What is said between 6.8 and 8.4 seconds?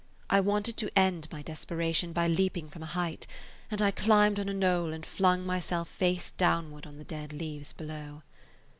on the dead leaves below.